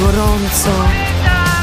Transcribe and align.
gorąco. 0.00 0.70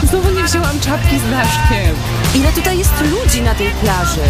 Znowu 0.09 0.29
nie 0.31 0.43
wzięłam 0.43 0.79
czapki 0.79 1.19
z 1.19 1.31
daszkiem. 1.31 1.95
Ile 2.35 2.51
tutaj 2.51 2.77
jest 2.77 2.93
ludzi 3.01 3.41
na 3.41 3.55
tej 3.55 3.67
plaży? 3.71 4.21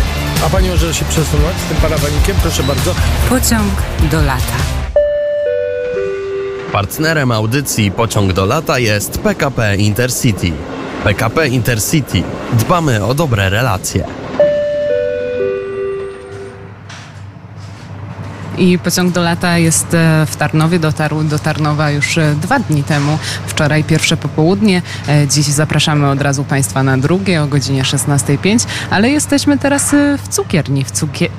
A 0.45 0.49
pani 0.49 0.69
może 0.69 0.93
się 0.93 1.05
przesunąć 1.05 1.57
z 1.65 1.69
tym 1.69 1.77
parawanikiem? 1.77 2.35
Proszę 2.41 2.63
bardzo. 2.63 2.95
Pociąg 3.29 3.73
do 4.11 4.21
lata. 4.21 4.57
Partnerem 6.71 7.31
audycji 7.31 7.91
Pociąg 7.91 8.33
do 8.33 8.45
lata 8.45 8.79
jest 8.79 9.17
PKP 9.19 9.75
Intercity. 9.75 10.51
PKP 11.03 11.47
Intercity. 11.47 12.23
Dbamy 12.53 13.05
o 13.05 13.13
dobre 13.13 13.49
relacje. 13.49 14.07
I 18.57 18.79
pociąg 18.79 19.13
do 19.13 19.21
lata 19.21 19.57
jest 19.57 19.93
e, 19.93 20.25
w 20.25 20.35
Tarnowie. 20.35 20.79
Dotarł 20.79 21.23
do 21.23 21.39
Tarnowa 21.39 21.91
już 21.91 22.17
e, 22.17 22.35
dwa 22.41 22.59
dni 22.59 22.83
temu. 22.83 23.17
Wczoraj 23.47 23.83
pierwsze 23.83 24.17
popołudnie. 24.17 24.81
E, 25.07 25.27
Dziś 25.27 25.45
zapraszamy 25.45 26.09
od 26.09 26.21
razu 26.21 26.43
Państwa 26.43 26.83
na 26.83 26.97
drugie 26.97 27.43
o 27.43 27.47
godzinie 27.47 27.83
16.05. 27.83 28.67
Ale 28.89 29.09
jesteśmy 29.09 29.57
teraz 29.57 29.95
w 30.17 30.27
cukierni, 30.27 30.83
w, 30.83 30.91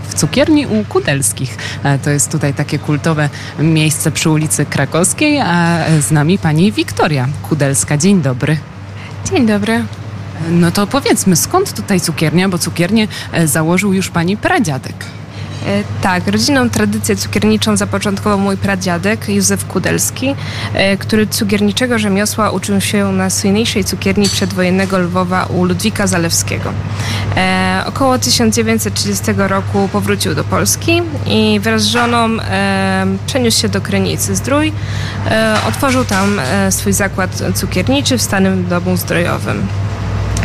w 0.08 0.14
cukierni 0.14 0.66
u 0.66 0.84
Kudelskich. 0.84 1.56
To 2.02 2.10
jest 2.10 2.30
tutaj 2.32 2.54
takie 2.54 2.78
kultowe 2.78 3.28
miejsce 3.58 4.10
przy 4.10 4.30
ulicy 4.30 4.66
Krakowskiej, 4.66 5.40
a 5.40 5.78
z 6.00 6.10
nami 6.10 6.38
pani 6.38 6.72
Wiktoria 6.72 7.28
Kudelska. 7.48 7.96
Dzień 7.96 8.22
dobry. 8.22 8.58
Dzień 9.32 9.46
dobry. 9.46 9.84
No 10.50 10.70
to 10.70 10.86
powiedzmy, 10.86 11.36
skąd 11.36 11.72
tutaj 11.72 12.00
cukiernia? 12.00 12.48
Bo 12.48 12.58
cukiernię 12.58 13.08
założył 13.44 13.92
już 13.92 14.08
pani 14.08 14.36
pradziadek. 14.36 15.17
E, 15.68 15.84
Tak, 16.02 16.28
rodzinną 16.28 16.70
tradycję 16.70 17.16
cukierniczą 17.16 17.76
zapoczątkował 17.76 18.38
mój 18.38 18.56
pradziadek 18.56 19.28
Józef 19.28 19.66
Kudelski, 19.66 20.34
e, 20.74 20.96
który 20.96 21.26
cukierniczego 21.26 21.98
rzemiosła 21.98 22.50
uczył 22.50 22.80
się 22.80 23.12
na 23.12 23.30
słynniejszej 23.30 23.84
cukierni 23.84 24.28
przedwojennego 24.28 24.98
Lwowa 24.98 25.46
u 25.46 25.64
Ludwika 25.64 26.06
Zalewskiego. 26.06 26.72
E, 27.36 27.82
około 27.86 28.18
1930 28.18 29.24
roku 29.36 29.88
powrócił 29.92 30.34
do 30.34 30.44
Polski 30.44 31.02
i 31.26 31.60
wraz 31.60 31.82
z 31.82 31.86
żoną 31.86 32.28
przeniósł 33.26 33.60
się 33.60 33.68
do 33.68 33.80
Krynicy 33.80 34.36
Zdrój. 34.36 34.72
Otworzył 35.68 36.04
tam 36.04 36.40
swój 36.70 36.92
zakład 36.92 37.42
cukierniczy 37.54 38.18
w 38.18 38.22
Starym 38.22 38.68
Domu 38.68 38.96
Zdrojowym. 38.96 39.87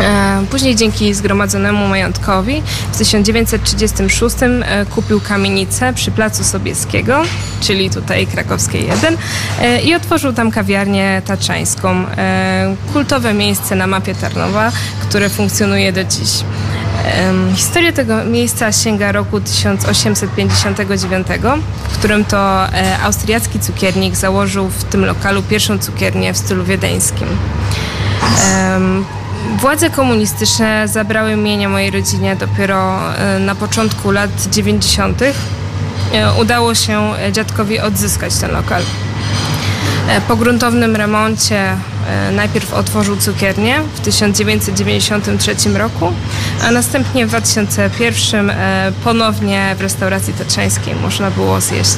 E, 0.03 0.33
Później 0.51 0.75
dzięki 0.75 1.13
zgromadzonemu 1.13 1.87
majątkowi 1.87 2.63
w 2.91 2.97
1936 2.97 4.35
e, 4.43 4.85
kupił 4.85 5.21
kamienicę 5.21 5.93
przy 5.93 6.11
Placu 6.11 6.43
Sobieskiego, 6.43 7.21
czyli 7.61 7.89
tutaj 7.89 8.27
krakowskiej 8.27 8.87
1 8.87 9.17
e, 9.61 9.81
i 9.81 9.95
otworzył 9.95 10.33
tam 10.33 10.51
kawiarnię 10.51 11.21
tatrzańską. 11.25 12.05
e, 12.17 12.75
Kultowe 12.93 13.33
miejsce 13.33 13.75
na 13.75 13.87
mapie 13.87 14.15
Tarnowa, 14.15 14.71
które 15.01 15.29
funkcjonuje 15.29 15.91
do 15.93 16.03
dziś. 16.03 16.29
Historia 17.55 17.91
tego 17.91 18.25
miejsca 18.25 18.71
sięga 18.71 19.11
roku 19.11 19.41
1859, 19.41 21.27
w 21.89 21.97
którym 21.97 22.25
to 22.25 22.67
austriacki 23.03 23.59
cukiernik 23.59 24.15
założył 24.15 24.69
w 24.69 24.83
tym 24.83 25.05
lokalu 25.05 25.43
pierwszą 25.43 25.79
cukiernię 25.79 26.33
w 26.33 26.37
stylu 26.37 26.63
wiedeńskim. 26.63 27.27
Władze 29.59 29.89
komunistyczne 29.89 30.87
zabrały 30.87 31.35
mienia 31.35 31.69
mojej 31.69 31.91
rodzinie 31.91 32.35
dopiero 32.35 32.99
e, 33.15 33.39
na 33.39 33.55
początku 33.55 34.11
lat 34.11 34.29
90. 34.51 35.21
E, 35.21 35.33
Udało 36.41 36.75
się 36.75 37.11
dziadkowi 37.31 37.79
odzyskać 37.79 38.35
ten 38.35 38.51
lokal. 38.51 38.81
E, 40.09 40.21
Po 40.21 40.35
gruntownym 40.35 40.95
remoncie 40.95 41.75
najpierw 42.31 42.73
otworzył 42.73 43.17
cukiernię 43.17 43.79
w 43.95 43.99
1993 43.99 45.55
roku, 45.77 46.13
a 46.67 46.71
następnie 46.71 47.25
w 47.25 47.29
2001 47.29 48.49
e, 48.49 48.91
ponownie 49.03 49.75
w 49.77 49.81
restauracji 49.81 50.33
tatrzańskiej 50.33 50.95
można 50.95 51.31
było 51.31 51.61
zjeść. 51.61 51.97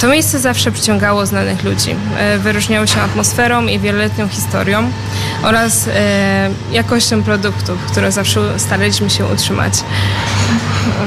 To 0.00 0.08
miejsce 0.08 0.38
zawsze 0.38 0.72
przyciągało 0.72 1.26
znanych 1.26 1.64
ludzi. 1.64 1.94
E, 2.18 2.38
Wyróżniało 2.38 2.86
się 2.86 3.00
atmosferą 3.00 3.66
i 3.66 3.78
wieloletnią 3.78 4.28
historią 4.28 4.90
oraz 5.42 5.88
e, 5.88 6.50
jakością 6.72 7.22
produktów, 7.22 7.78
które 7.78 8.12
zawsze 8.12 8.58
staraliśmy 8.58 9.10
się 9.10 9.26
utrzymać. 9.26 9.72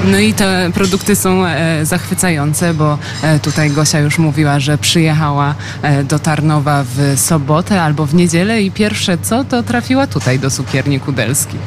No 0.05 0.19
i 0.19 0.33
te 0.33 0.69
produkty 0.73 1.15
są 1.15 1.45
e, 1.45 1.85
zachwycające, 1.85 2.73
bo 2.73 2.97
tutaj 3.41 3.71
Gosia 3.71 3.99
już 3.99 4.17
mówiła, 4.17 4.59
że 4.59 4.77
przyjechała 4.77 5.55
do 6.03 6.19
Tarnowa 6.19 6.83
w 6.95 7.19
sobotę 7.19 7.81
albo 7.81 8.05
w 8.05 8.13
niedzielę 8.13 8.61
i 8.61 8.71
pierwsze 8.71 9.17
co, 9.17 9.43
to 9.43 9.63
trafiła 9.63 10.07
tutaj 10.07 10.39
do 10.39 10.51
cukierni 10.51 10.99
Kudelski. 10.99 11.57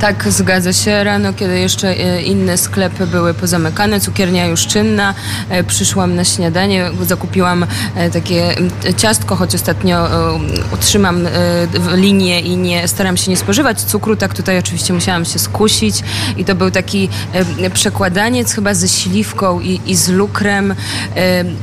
Tak, 0.00 0.24
zgadza 0.28 0.72
się. 0.72 1.04
Rano, 1.04 1.32
kiedy 1.32 1.58
jeszcze 1.58 1.88
e, 1.88 2.22
inne 2.22 2.58
sklepy 2.58 3.06
były 3.06 3.34
pozamykane, 3.34 4.00
cukiernia 4.00 4.46
już 4.46 4.66
czynna, 4.66 5.14
e, 5.48 5.64
przyszłam 5.64 6.14
na 6.14 6.24
śniadanie, 6.24 6.90
zakupiłam 7.06 7.66
e, 7.94 8.10
takie 8.10 8.54
ciastko, 8.96 9.36
choć 9.36 9.54
ostatnio 9.54 10.08
utrzymam 10.74 11.28
linię 11.94 12.40
i 12.40 12.56
nie 12.56 12.88
staram 12.88 13.16
się 13.16 13.30
nie 13.30 13.36
spożywać 13.36 13.80
cukru, 13.80 14.16
tak 14.16 14.34
tutaj 14.34 14.58
oczywiście 14.58 14.94
musiałam 14.94 15.24
się 15.24 15.38
skusić 15.38 16.02
i 16.36 16.44
to 16.44 16.54
był 16.54 16.70
taki 16.70 17.08
przekładaniec 17.74 18.52
chyba 18.52 18.74
ze 18.74 18.88
śliwką 18.88 19.60
i, 19.60 19.80
i 19.86 19.96
z 19.96 20.08
lukrem, 20.08 20.74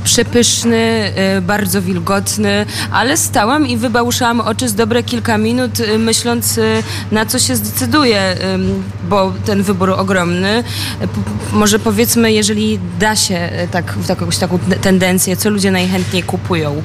przepyszny, 0.03 1.14
bardzo 1.42 1.82
wilgotny, 1.82 2.66
ale 2.92 3.18
stałam 3.18 3.68
i 3.68 3.78
wybałuszałam 3.78 4.40
oczy 4.40 4.70
z 4.70 4.76
dobre 4.76 5.03
kilka 5.03 5.38
minut, 5.38 5.72
myśląc 6.00 6.59
na 7.12 7.26
co 7.26 7.40
się 7.40 7.56
zdecyduję, 7.56 8.04
ym, 8.13 8.83
bo 9.09 9.33
ten 9.45 9.63
wybór 9.63 9.89
ogromny. 9.89 10.63
Może 11.53 11.79
powiedzmy, 11.79 12.31
jeżeli 12.31 12.79
da 12.99 13.16
się 13.16 13.35
e, 13.35 13.67
tak, 13.67 13.93
w 13.93 14.09
jakąś 14.09 14.38
taką 14.38 14.59
tendencję, 14.81 15.38
co 15.38 15.49
ludzie 15.49 15.71
najchętniej 15.71 16.23
kupują? 16.23 16.81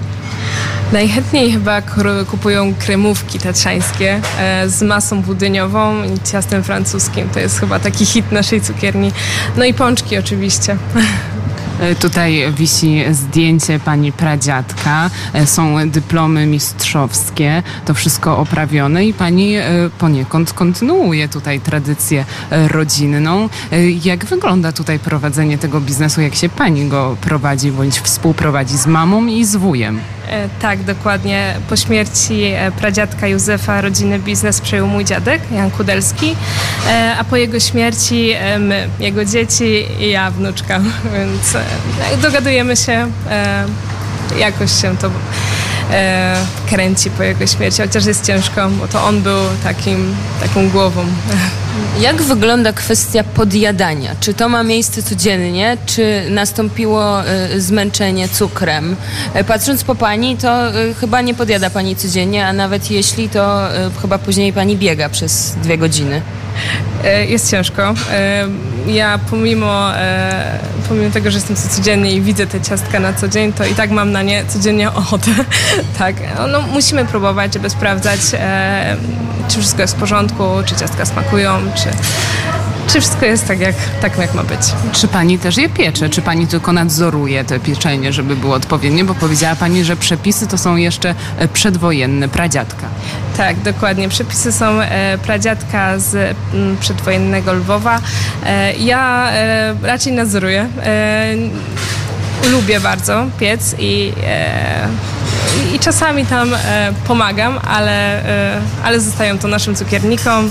Najchętniej 0.93 1.53
chyba 1.53 1.83
kupują 2.31 2.75
kremówki 2.75 3.39
tatrzańskie 3.39 4.21
e, 4.39 4.69
z 4.69 4.83
masą 4.83 5.23
budyniową 5.23 6.05
i 6.05 6.21
ciastem 6.31 6.63
francuskim. 6.63 7.29
To 7.29 7.41
jest 7.41 7.61
chyba 7.61 7.79
taki 7.79 8.07
hit 8.07 8.33
naszej 8.33 8.61
cukierni. 8.61 9.13
No 9.57 9.65
i 9.65 9.75
pączki 9.75 10.19
oczywiście. 10.19 10.77
E, 11.81 11.95
Tutaj 11.95 12.53
wisi 12.53 13.05
zdjęcie 13.11 13.81
pani 13.81 14.13
pradziadka, 14.13 15.11
e, 15.33 15.47
są 15.47 15.91
dyplomy 15.91 16.47
mistrzowskie, 16.47 17.63
to 17.85 17.95
wszystko 17.95 18.39
oprawione 18.39 19.07
i 19.07 19.15
pani 19.15 19.57
e, 19.57 19.65
poniekąd 19.99 20.53
kontynuuje 20.53 21.29
tutaj 21.29 21.61
tradycję 21.61 22.25
rodzinną. 22.51 23.49
Jak 24.05 24.25
wygląda 24.25 24.73
tutaj 24.73 24.99
prowadzenie 24.99 25.59
tego 25.59 25.81
biznesu, 25.81 26.21
jak 26.21 26.35
się 26.35 26.49
pani 26.49 26.89
go 26.89 27.17
prowadzi 27.21 27.73
bądź 27.73 28.01
współprowadzi 28.01 28.77
z 28.77 28.87
mamą 28.87 29.27
i 29.27 29.45
z 29.45 29.57
wujem? 29.57 30.01
E, 30.31 30.49
Tak, 30.61 30.83
dokładnie. 30.85 31.55
Po 31.69 31.77
śmierci 31.77 32.45
e, 32.45 32.73
pradziadka 32.73 33.27
Józefa 33.27 33.81
rodzinny 33.81 34.19
biznes 34.19 34.61
przejął 34.61 34.87
mój 34.87 35.05
dziadek, 35.05 35.43
Jan 35.53 35.71
Kudelski, 35.71 36.37
e, 36.89 37.17
a 37.19 37.25
po 37.25 37.37
jego 37.37 37.61
śmierci 37.61 38.35
my, 38.59 38.89
jego 39.01 39.25
dzieci 39.25 39.87
i 40.01 40.11
ja, 40.11 40.31
wnuczka. 40.31 40.81
Więc 41.15 41.57
dogadujemy 42.23 42.77
się, 42.77 43.11
jakoś 44.39 44.81
się 44.81 44.97
to 44.97 45.11
e, 45.93 46.37
kręci 46.69 47.11
po 47.11 47.23
jego 47.23 47.47
śmierci, 47.47 47.83
chociaż 47.83 48.07
jest 48.07 48.27
ciężko, 48.27 48.69
bo 48.69 48.89
to 48.89 49.05
on 49.05 49.23
był 49.23 49.41
takim, 49.65 50.17
taką 50.43 50.69
głową. 50.71 51.05
Jak 52.01 52.23
wygląda 52.23 52.73
kwestia 52.73 53.25
podjadania? 53.25 54.15
Czy 54.21 54.35
to 54.35 54.49
ma 54.49 54.63
miejsce 54.63 55.03
codziennie, 55.03 55.77
czy 55.87 56.23
nastąpiło 56.31 57.23
y, 57.55 57.61
zmęczenie 57.61 58.29
cukrem? 58.29 58.97
E, 59.35 59.45
Patrząc 59.45 59.85
po 59.85 59.95
pani, 59.95 60.37
to 60.37 60.77
y, 60.81 60.95
chyba 60.95 61.21
nie 61.21 61.35
podjada 61.35 61.71
pani 61.71 61.97
codziennie, 61.97 62.47
a 62.47 62.53
nawet 62.53 62.91
jeśli, 62.91 63.29
to 63.29 63.69
y, 63.87 63.91
chyba 64.03 64.19
później 64.19 64.53
pani 64.53 64.77
biega 64.77 65.09
przez 65.09 65.55
dwie 65.63 65.79
godziny. 65.79 66.23
E, 67.05 67.25
Jest 67.27 67.51
ciężko. 67.51 67.95
E, 68.13 68.47
Ja 68.87 69.19
pomimo, 69.31 69.97
e, 69.97 70.59
pomimo 70.89 71.11
tego, 71.11 71.31
że 71.31 71.37
jestem 71.39 71.57
tu 71.57 71.63
codziennie 71.77 72.13
i 72.13 72.21
widzę 72.21 72.47
te 72.47 72.61
ciastka 72.61 73.01
na 73.01 73.13
co 73.13 73.29
dzień, 73.29 73.53
to 73.53 73.65
i 73.67 73.75
tak 73.75 73.91
mam 73.91 74.13
na 74.13 74.23
nie 74.23 74.45
codziennie 74.45 74.93
ochotę. 74.93 75.31
tak, 75.99 76.15
no, 76.49 76.61
musimy 76.61 77.05
próbować, 77.05 77.55
żeby 77.55 77.71
sprawdzać, 77.71 78.21
czy 79.49 79.59
wszystko 79.61 79.83
jest 79.83 79.97
w 79.97 80.01
porządku, 80.01 80.45
czy 80.67 80.77
ciastka 80.77 81.07
smakują, 81.07 81.59
czy, 81.75 81.89
czy 82.93 83.01
wszystko 83.01 83.27
jest 83.27 83.49
tak 83.49 83.61
jak, 83.61 83.75
tak, 84.01 84.19
jak 84.19 84.35
ma 84.35 84.43
być. 84.43 84.61
Czy 84.93 85.09
pani 85.09 85.39
też 85.39 85.57
je 85.57 85.69
piecze? 85.69 86.09
Czy 86.09 86.23
pani 86.23 86.47
tylko 86.47 86.73
nadzoruje 86.73 87.45
te 87.45 87.61
pieczenie, 87.61 88.13
żeby 88.13 88.37
było 88.37 88.55
odpowiednie? 88.55 89.05
Bo 89.05 89.15
powiedziała 89.15 89.57
pani, 89.57 89.85
że 89.85 89.97
przepisy 89.97 90.47
to 90.47 90.59
są 90.59 90.77
jeszcze 90.77 91.15
e, 91.39 91.49
przedwojenne, 91.49 92.29
pradziadka. 92.29 92.87
Tak, 93.37 93.61
dokładnie. 93.61 94.09
Przepisy 94.09 94.53
są 94.53 94.81
e, 94.81 95.19
pradziadka 95.19 95.99
z 95.99 96.15
m, 96.55 96.77
przedwojennego 96.81 97.53
Lwowa. 97.53 98.01
E, 98.47 98.73
ja 98.75 99.31
e, 99.33 99.75
raczej 99.83 100.13
nadzoruję. 100.13 100.69
E, 100.83 101.35
lubię 102.53 102.81
bardzo 102.81 103.27
piec 103.41 103.75
i, 103.79 104.13
e, 104.27 104.89
i 105.75 105.79
czasami 105.79 106.27
tam 106.27 106.55
e, 106.55 106.93
pomagam, 107.07 107.59
ale, 107.69 108.25
e, 108.25 108.61
ale 108.85 109.01
zostają 109.01 109.39
to 109.39 109.49
naszym 109.49 109.75
cukiernikom. 109.75 110.51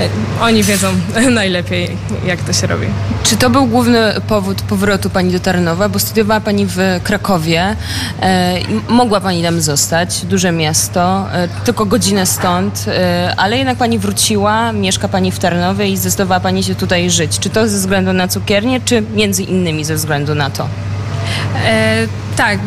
E, 0.00 0.08
Oni 0.42 0.62
wiedzą 0.62 0.88
najlepiej, 1.30 1.96
jak 2.26 2.40
to 2.40 2.52
się 2.52 2.66
robi. 2.66 2.86
Czy 3.22 3.36
to 3.36 3.50
był 3.50 3.66
główny 3.66 3.98
powód 4.28 4.62
powrotu 4.62 5.10
pani 5.10 5.32
do 5.32 5.40
Tarnowa? 5.40 5.88
Bo 5.88 5.98
studiowała 5.98 6.40
pani 6.40 6.66
w 6.66 6.78
Krakowie. 7.04 7.76
E, 8.22 8.54
mogła 8.88 9.20
pani 9.20 9.42
tam 9.42 9.60
zostać, 9.60 10.24
duże 10.24 10.52
miasto, 10.52 11.26
e, 11.32 11.48
tylko 11.64 11.86
godzinę 11.86 12.26
stąd, 12.26 12.84
ale 13.36 13.58
jednak 13.58 13.78
pani 13.78 13.98
wróciła, 13.98 14.72
mieszka 14.72 15.08
pani 15.08 15.32
w 15.32 15.38
Tarnowie 15.38 15.88
i 15.88 15.96
zdecydowała 15.96 16.40
pani 16.40 16.62
się 16.62 16.74
tutaj 16.74 17.10
żyć. 17.10 17.38
Czy 17.38 17.50
to 17.50 17.68
ze 17.68 17.76
względu 17.78 18.12
na 18.12 18.28
cukiernię, 18.28 18.80
czy 18.84 19.02
między 19.14 19.42
innymi 19.42 19.84
ze 19.84 19.94
względu 19.94 20.34
na 20.34 20.50
to? 20.50 20.68
E, 21.66 22.06
tak, 22.36 22.58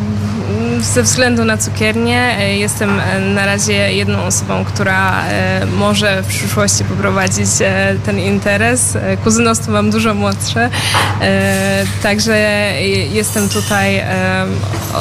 ze 0.80 1.02
względu 1.02 1.44
na 1.44 1.56
cukiernię 1.56 2.38
e, 2.38 2.56
jestem 2.56 3.00
e, 3.00 3.20
na 3.20 3.46
razie 3.46 3.92
jedną 3.92 4.24
osobą, 4.24 4.64
która 4.64 5.24
e, 5.24 5.66
może 5.66 6.22
w 6.22 6.26
przyszłości 6.26 6.84
poprowadzić 6.84 7.48
ten 8.04 8.18
interes. 8.18 8.98
Kuzynostwo 9.24 9.72
mam 9.72 9.90
dużo 9.90 10.14
młodsze, 10.14 10.70
także 12.02 12.38
jestem 13.12 13.48
tutaj 13.48 14.04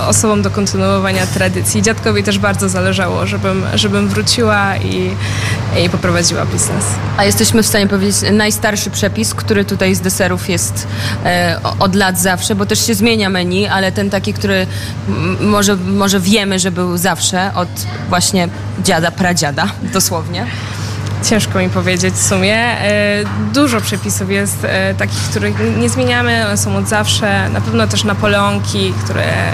osobą 0.08 0.42
do 0.42 0.52
kontynuowania 0.52 1.28
tradycji. 1.28 1.82
Dziadkowi 1.82 2.24
też 2.24 2.40
bardzo 2.40 2.70
zależało, 2.70 3.28
żebym, 3.28 3.66
żebym 3.74 4.08
wróciła 4.08 4.78
i, 4.78 5.10
i 5.86 5.90
poprowadziła 5.90 6.46
biznes. 6.46 6.86
A 7.18 7.26
jesteśmy 7.26 7.64
w 7.64 7.68
stanie 7.68 7.88
powiedzieć 7.88 8.16
najstarszy 8.32 8.90
przepis, 8.90 9.34
który 9.34 9.66
tutaj 9.66 9.96
z 9.96 10.02
deserów 10.02 10.50
jest 10.50 10.88
e, 11.26 11.60
od 11.80 11.96
lat 11.96 12.20
zawsze, 12.20 12.56
bo 12.56 12.66
też 12.66 12.88
się 12.88 12.96
zmienia 12.96 13.30
menu, 13.30 13.68
ale 13.68 13.92
ten 13.92 14.10
taki, 14.10 14.34
który 14.34 14.68
może, 15.42 15.76
może 15.76 16.20
wiemy, 16.20 16.60
że 16.60 16.72
był 16.72 16.98
zawsze 16.98 17.52
od 17.56 17.70
właśnie 18.10 18.48
dziada, 18.84 19.12
pradziada 19.12 19.68
dosłownie. 19.94 20.46
Ciężko 21.24 21.60
mi 21.60 21.70
powiedzieć 21.70 22.14
w 22.14 22.28
sumie. 22.28 22.56
E, 22.56 23.24
Dużo 23.54 23.82
przepisów 23.82 24.32
jest 24.32 24.58
e, 24.64 24.94
takich, 24.96 25.20
których 25.20 25.56
nie 25.78 25.90
zmieniamy, 25.90 26.46
one 26.46 26.58
są 26.58 26.76
od 26.76 26.88
zawsze. 26.88 27.50
Na 27.50 27.62
pewno 27.62 27.88
też 27.88 28.04
napoleonki, 28.04 28.94
które 29.04 29.24
e, 29.24 29.54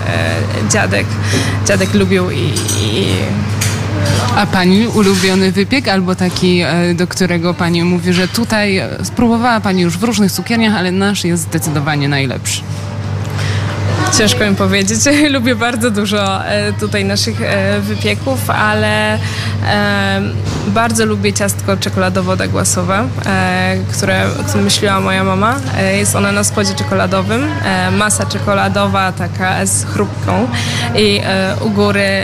dziadek, 0.70 1.06
dziadek 1.66 1.94
lubił 1.94 2.32
i, 2.32 2.54
i 2.82 3.08
A 4.36 4.46
pani 4.46 4.88
ulubiony 4.88 5.52
wypiek 5.52 5.88
albo 5.88 6.16
taki, 6.16 6.62
e, 6.62 6.94
do 6.94 7.08
którego 7.08 7.54
pani 7.54 7.84
mówi, 7.84 8.14
że 8.14 8.28
tutaj 8.28 8.78
e, 8.78 8.90
spróbowała 9.04 9.60
pani 9.60 9.82
już 9.82 9.98
w 9.98 10.04
różnych 10.04 10.32
cukierniach, 10.32 10.76
ale 10.76 10.92
nasz 10.92 11.24
jest 11.24 11.44
zdecydowanie 11.44 12.10
najlepszy. 12.10 12.62
Ciężko 14.18 14.50
mi 14.50 14.56
powiedzieć. 14.56 15.00
Lubię 15.34 15.56
bardzo 15.56 15.92
dużo 15.92 16.46
e, 16.46 16.74
tutaj 16.74 17.06
naszych 17.06 17.42
e, 17.42 17.80
wypieków, 17.80 18.50
ale 18.50 19.14
e, 19.14 20.22
bardzo 20.68 21.06
lubię 21.06 21.34
ciastko 21.34 21.78
czekoladowo-dagłasowe, 21.78 23.08
które, 23.92 24.26
o 24.40 24.44
którym 24.44 24.64
myśliła 24.64 25.00
moja 25.00 25.24
mama. 25.24 25.56
Jest 25.98 26.16
ona 26.16 26.32
na 26.32 26.44
spodzie 26.44 26.74
czekoladowym, 26.76 27.48
masa 27.98 28.26
czekoladowa 28.26 29.12
taka 29.12 29.66
z 29.66 29.86
chrupką 29.86 30.48
i 30.96 31.22
u 31.62 31.70
góry 31.70 32.24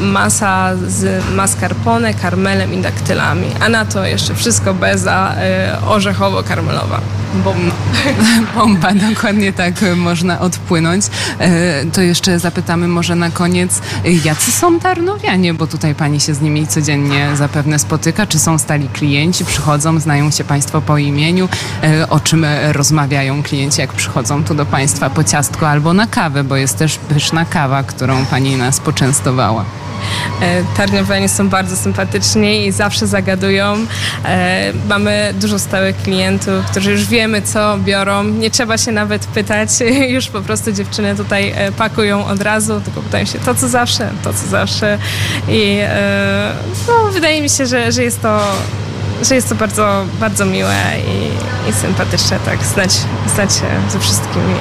masa 0.00 0.76
z 0.88 1.24
mascarpone, 1.34 2.14
karmelem 2.14 2.74
i 2.74 2.82
daktylami, 2.82 3.46
a 3.60 3.68
na 3.68 3.84
to 3.84 4.04
jeszcze 4.04 4.34
wszystko 4.34 4.74
beza 4.74 5.34
orzechowo-karmelowa. 5.86 7.00
Bomba. 7.34 7.74
Bomba, 8.54 8.94
dokładnie 8.94 9.52
tak 9.52 9.74
można 9.96 10.40
odpłynąć. 10.40 10.65
E, 11.38 11.84
To 11.92 12.00
jeszcze 12.00 12.38
zapytamy 12.38 12.88
może 12.88 13.14
na 13.14 13.30
koniec, 13.30 13.80
jacy 14.24 14.52
są 14.52 14.80
Tarnowianie, 14.80 15.54
bo 15.54 15.66
tutaj 15.66 15.94
pani 15.94 16.20
się 16.20 16.34
z 16.34 16.40
nimi 16.40 16.66
codziennie 16.66 17.28
zapewne 17.36 17.78
spotyka. 17.78 18.26
Czy 18.26 18.38
są 18.38 18.58
stali 18.58 18.88
klienci, 18.88 19.44
przychodzą, 19.44 20.00
znają 20.00 20.30
się 20.30 20.44
państwo 20.44 20.80
po 20.80 20.98
imieniu? 20.98 21.48
E, 21.82 22.08
O 22.08 22.20
czym 22.20 22.46
rozmawiają 22.72 23.42
klienci, 23.42 23.80
jak 23.80 23.92
przychodzą 23.92 24.44
tu 24.44 24.54
do 24.54 24.66
państwa 24.66 25.10
po 25.10 25.24
ciastko 25.24 25.68
albo 25.68 25.92
na 25.92 26.06
kawę, 26.06 26.44
bo 26.44 26.56
jest 26.56 26.78
też 26.78 26.96
pyszna 26.98 27.44
kawa, 27.44 27.82
którą 27.82 28.26
pani 28.26 28.56
nas 28.56 28.80
poczęstowała. 28.80 29.64
E, 30.40 30.64
Tarnowianie 30.76 31.28
są 31.28 31.48
bardzo 31.48 31.76
sympatyczni 31.76 32.66
i 32.66 32.72
zawsze 32.72 33.06
zagadują. 33.06 33.76
E, 34.24 34.72
Mamy 34.88 35.34
dużo 35.40 35.58
stałych 35.58 35.96
klientów, 35.96 36.64
którzy 36.70 36.92
już 36.92 37.04
wiemy, 37.04 37.42
co 37.42 37.78
biorą. 37.78 38.24
Nie 38.24 38.50
trzeba 38.50 38.78
się 38.78 38.92
nawet 38.92 39.26
pytać, 39.26 39.68
już 40.08 40.28
po 40.28 40.40
prostu 40.40 40.72
dziewczyny 40.72 41.16
tutaj 41.16 41.52
e, 41.56 41.72
pakują 41.72 42.26
od 42.26 42.42
razu, 42.42 42.80
tylko 42.80 43.02
pytają 43.02 43.24
się 43.24 43.38
to, 43.38 43.54
co 43.54 43.68
zawsze, 43.68 44.10
to, 44.24 44.32
co 44.32 44.46
zawsze. 44.46 44.98
I 45.48 45.78
no, 46.88 47.12
wydaje 47.12 47.42
mi 47.42 47.50
się, 47.50 47.66
że, 47.66 47.92
że 47.92 48.02
jest 48.02 48.22
to 48.22 48.40
że 49.22 49.34
jest 49.34 49.48
to 49.48 49.54
bardzo, 49.54 50.04
bardzo 50.20 50.44
miłe 50.44 50.76
i, 51.08 51.70
i 51.70 51.72
sympatyczne, 51.72 52.38
tak, 52.44 52.62
znać, 52.62 52.90
znać 53.34 53.54
się 53.54 53.90
ze 53.90 54.00
wszystkimi. 54.00 54.54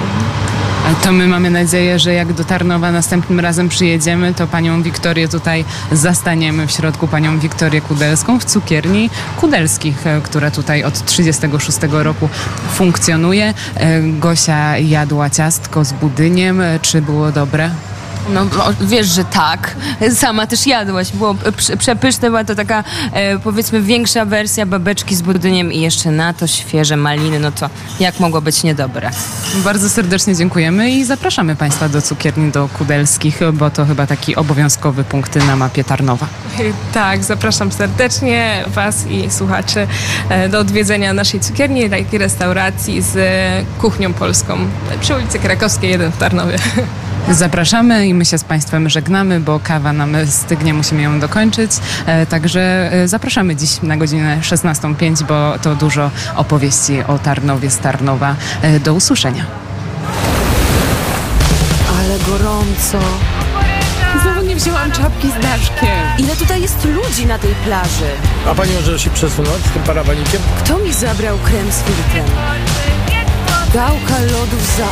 To 1.04 1.12
my 1.12 1.28
mamy 1.28 1.50
nadzieję, 1.50 2.00
że 2.00 2.14
jak 2.14 2.34
do 2.34 2.44
Tarnowa 2.44 2.92
następnym 2.92 3.40
razem 3.40 3.70
przyjedziemy, 3.70 4.34
to 4.34 4.48
panią 4.48 4.82
Wiktorię 4.82 5.28
tutaj 5.28 5.66
zastaniemy 5.92 6.68
w 6.68 6.72
środku, 6.72 7.08
panią 7.08 7.40
Wiktorię 7.40 7.82
Kudelską 7.82 8.40
w 8.40 8.46
cukierni 8.46 9.10
Kudelskich, 9.40 10.08
e, 10.08 10.22
która 10.22 10.52
tutaj 10.52 10.84
od 10.84 11.06
36 11.06 11.78
roku 12.04 12.30
funkcjonuje. 12.74 13.54
E, 13.76 14.02
Gosia 14.02 14.78
jadła 14.78 15.30
ciastko 15.30 15.86
z 15.86 15.94
budyniem. 15.94 16.62
E, 16.62 16.80
Czy 16.80 17.02
było 17.02 17.32
dobre? 17.32 17.70
No 18.34 18.46
wiesz, 18.82 19.08
że 19.08 19.26
tak. 19.26 19.76
Sama 20.16 20.48
też 20.48 20.68
jadłaś. 20.68 21.12
Było 21.12 21.36
prze- 21.58 21.78
przepyszne, 21.78 22.28
była 22.30 22.44
to 22.44 22.56
taka 22.56 22.84
e, 23.14 23.40
powiedzmy 23.40 23.82
większa 23.82 24.26
wersja 24.26 24.66
babeczki 24.66 25.16
z 25.16 25.22
budyniem 25.22 25.74
i 25.74 25.82
jeszcze 25.82 26.12
na 26.12 26.34
to 26.34 26.48
świeże 26.48 26.98
maliny. 26.98 27.40
No 27.40 27.52
to 27.52 27.70
jak 28.00 28.20
mogło 28.20 28.42
być 28.42 28.64
niedobre? 28.64 29.10
Bardzo 29.64 29.90
serdecznie 29.90 30.36
dziękujemy 30.36 30.92
i 30.92 31.06
zapraszamy 31.06 31.56
państwa 31.56 31.90
do 31.90 32.02
cukierni 32.02 32.52
do 32.52 32.68
Kudelskich, 32.78 33.40
bo 33.54 33.70
to 33.70 33.86
chyba 33.86 34.08
taki 34.08 34.36
obowiązkowy 34.36 35.04
punkt 35.04 35.36
na 35.36 35.56
mapie 35.56 35.84
Tarnowa. 35.84 36.28
Tak, 36.94 37.24
zapraszam 37.24 37.72
serdecznie 37.72 38.64
Was 38.68 39.08
i 39.08 39.32
słuchaczy 39.32 39.88
e, 40.30 40.50
do 40.50 40.60
odwiedzenia 40.60 41.14
naszej 41.14 41.40
cukierni, 41.40 41.90
takiej 41.90 42.20
restauracji 42.20 43.02
z 43.02 43.16
e, 43.18 43.82
kuchnią 43.82 44.14
polską 44.14 44.58
przy 45.02 45.16
ulicy 45.16 45.40
Krakowskiej 45.40 45.90
1 45.92 46.12
w 46.12 46.18
Tarnowie. 46.18 46.58
Zapraszamy 47.32 48.08
i 48.08 48.14
my 48.14 48.26
się 48.26 48.38
z 48.38 48.44
Państwem 48.44 48.90
żegnamy, 48.90 49.40
bo 49.40 49.60
kawa 49.64 49.94
nam 49.94 50.16
stygnie, 50.30 50.74
musimy 50.74 51.02
ją 51.02 51.20
dokończyć. 51.20 51.72
E, 52.06 52.26
Także 52.26 52.90
e, 52.94 53.08
zapraszamy 53.08 53.56
dziś 53.56 53.82
na 53.82 53.98
godzinę 53.98 54.38
16.05, 54.42 55.24
bo 55.24 55.60
to 55.60 55.76
dużo 55.76 56.12
opowieści 56.36 57.04
o 57.08 57.20
Tarnowie 57.20 57.70
z 57.72 57.78
Tarnowa. 57.78 58.36
E, 58.62 58.80
Do 58.80 58.94
usłyszenia. 58.94 59.46
Ale 62.00 62.20
gorąco. 62.20 63.00
Znowu 64.22 64.42
nie 64.42 64.56
wzięłam 64.56 64.92
czapki 64.92 65.28
z 65.28 65.44
daszkiem. 65.44 65.90
Ile 66.18 66.36
tutaj 66.36 66.62
jest 66.62 66.86
ludzi 66.86 67.26
na 67.26 67.38
tej 67.40 67.56
plaży? 67.66 68.06
A 68.52 68.56
pani 68.56 68.72
może 68.74 69.00
się 69.00 69.10
przesunąć 69.10 69.66
z 69.66 69.70
tym 69.70 69.84
parawanikiem? 69.84 70.42
Kto 70.64 70.78
mi 70.80 70.94
zabrał 70.94 71.38
krem 71.38 71.72
z 71.72 71.82
filtrem? 71.84 72.26
Gałka 73.76 74.20
lodów 74.22 74.76
za 74.78 74.88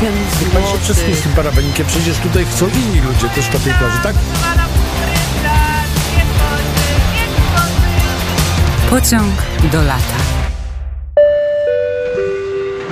8 0.00 0.14
Niech 0.40 0.50
pani 0.50 0.64
się 0.64 0.70
zł. 0.72 0.80
przesunie 0.82 1.14
z 1.16 1.20
tym 1.20 1.32
parawanikiem. 1.32 1.86
Przecież 1.86 2.16
tutaj 2.18 2.44
chcą 2.44 2.66
inni 2.68 3.00
ludzie 3.00 3.28
też 3.34 3.52
na 3.52 3.58
tej 3.58 3.72
plaży, 3.74 3.98
tak? 4.02 4.14
Pociąg 8.90 9.32
do 9.72 9.82
lata. 9.82 10.18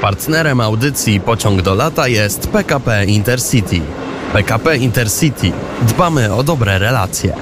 Partnerem 0.00 0.60
audycji 0.60 1.20
Pociąg 1.20 1.62
do 1.62 1.74
lata 1.74 2.08
jest 2.08 2.48
PKP 2.48 3.04
Intercity. 3.04 3.80
PKP 4.32 4.76
Intercity. 4.76 5.52
Dbamy 5.82 6.34
o 6.34 6.42
dobre 6.42 6.78
relacje. 6.78 7.32